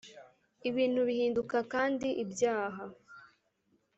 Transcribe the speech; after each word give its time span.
ibintu 0.69 0.99
bihinduka 1.07 1.57
kandi 1.73 2.07
ibyaha 2.23 2.83